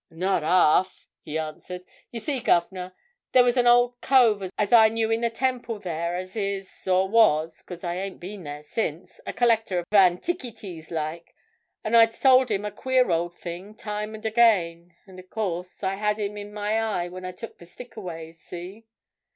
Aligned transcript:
"Not 0.09 0.41
half!" 0.41 1.07
he 1.21 1.37
answered. 1.37 1.83
"You 2.09 2.19
see, 2.19 2.39
guv'nor, 2.39 2.93
there 3.33 3.43
was 3.43 3.55
an 3.55 3.67
old 3.67 4.01
cove 4.01 4.41
as 4.57 4.73
I 4.73 4.89
knew 4.89 5.11
in 5.11 5.21
the 5.21 5.29
Temple 5.29 5.77
there 5.77 6.15
as 6.15 6.35
is, 6.35 6.71
or 6.87 7.07
was, 7.07 7.61
'cause 7.61 7.83
I 7.83 7.97
ain't 7.97 8.19
been 8.19 8.43
there 8.43 8.63
since, 8.63 9.21
a 9.27 9.31
collector 9.33 9.77
of 9.77 9.85
antikities, 9.91 10.89
like, 10.89 11.35
and 11.83 11.95
I'd 11.95 12.15
sold 12.15 12.49
him 12.49 12.65
a 12.65 12.71
queer 12.71 13.11
old 13.11 13.35
thing, 13.35 13.75
time 13.75 14.15
and 14.15 14.25
again. 14.25 14.95
And, 15.05 15.19
of 15.19 15.29
course, 15.29 15.83
I 15.83 15.93
had 15.93 16.17
him 16.17 16.35
in 16.35 16.51
my 16.51 16.79
eye 16.81 17.07
when 17.07 17.23
I 17.23 17.31
took 17.31 17.59
the 17.59 17.67
stick 17.67 17.95
away—see?" 17.95 18.87